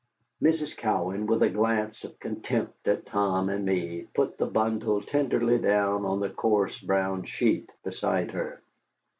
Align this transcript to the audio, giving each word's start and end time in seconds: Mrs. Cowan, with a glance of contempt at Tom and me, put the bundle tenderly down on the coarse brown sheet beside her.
Mrs. 0.41 0.75
Cowan, 0.75 1.27
with 1.27 1.43
a 1.43 1.49
glance 1.51 2.03
of 2.03 2.19
contempt 2.19 2.87
at 2.87 3.05
Tom 3.05 3.49
and 3.49 3.63
me, 3.67 4.07
put 4.15 4.35
the 4.39 4.47
bundle 4.47 4.99
tenderly 4.99 5.59
down 5.59 6.05
on 6.05 6.19
the 6.19 6.29
coarse 6.31 6.79
brown 6.79 7.23
sheet 7.25 7.69
beside 7.83 8.31
her. 8.31 8.63